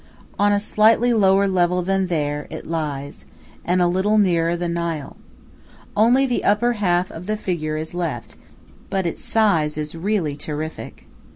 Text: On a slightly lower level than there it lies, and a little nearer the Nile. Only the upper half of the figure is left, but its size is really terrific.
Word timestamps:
On 0.39 0.51
a 0.51 0.59
slightly 0.59 1.13
lower 1.13 1.47
level 1.47 1.83
than 1.83 2.07
there 2.07 2.47
it 2.49 2.65
lies, 2.65 3.25
and 3.63 3.83
a 3.83 3.87
little 3.87 4.17
nearer 4.17 4.57
the 4.57 4.67
Nile. 4.67 5.15
Only 5.95 6.25
the 6.25 6.43
upper 6.43 6.73
half 6.73 7.11
of 7.11 7.27
the 7.27 7.37
figure 7.37 7.77
is 7.77 7.93
left, 7.93 8.35
but 8.89 9.05
its 9.05 9.23
size 9.23 9.77
is 9.77 9.93
really 9.93 10.35
terrific. 10.35 11.05